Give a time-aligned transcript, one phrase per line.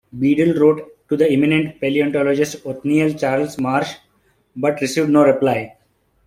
[0.17, 3.97] Beadle wrote to the eminent paleontologist Othniel Charles Marsh,
[4.55, 5.77] but received no reply.